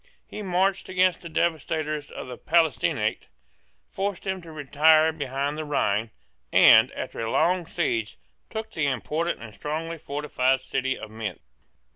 [0.25, 3.27] He marched against the devastators of the Palatinate,
[3.91, 6.09] forced them to retire behind the Rhine,
[6.51, 8.17] and, after a long siege,
[8.49, 11.41] took the important and strongly fortified city of Mentz.